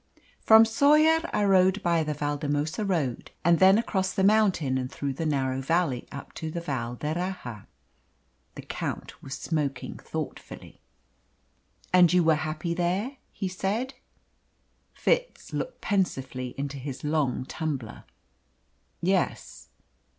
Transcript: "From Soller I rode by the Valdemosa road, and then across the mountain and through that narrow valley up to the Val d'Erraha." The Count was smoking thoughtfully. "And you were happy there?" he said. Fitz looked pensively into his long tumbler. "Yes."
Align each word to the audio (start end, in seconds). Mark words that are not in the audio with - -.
"From 0.39 0.65
Soller 0.65 1.29
I 1.31 1.43
rode 1.45 1.83
by 1.83 2.03
the 2.03 2.15
Valdemosa 2.15 2.83
road, 2.83 3.29
and 3.45 3.59
then 3.59 3.77
across 3.77 4.11
the 4.13 4.23
mountain 4.23 4.79
and 4.79 4.91
through 4.91 5.13
that 5.13 5.27
narrow 5.27 5.61
valley 5.61 6.07
up 6.11 6.33
to 6.41 6.49
the 6.49 6.59
Val 6.59 6.95
d'Erraha." 6.95 7.67
The 8.55 8.63
Count 8.63 9.21
was 9.21 9.35
smoking 9.37 9.99
thoughtfully. 9.99 10.81
"And 11.93 12.11
you 12.11 12.23
were 12.23 12.33
happy 12.33 12.73
there?" 12.73 13.17
he 13.31 13.47
said. 13.47 13.93
Fitz 14.91 15.53
looked 15.53 15.81
pensively 15.81 16.55
into 16.57 16.77
his 16.79 17.03
long 17.03 17.45
tumbler. 17.45 18.05
"Yes." 19.01 19.69